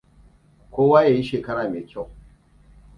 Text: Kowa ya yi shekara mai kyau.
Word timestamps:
Kowa 0.71 1.03
ya 1.03 1.09
yi 1.11 1.23
shekara 1.23 1.69
mai 1.69 1.83
kyau. 1.89 2.09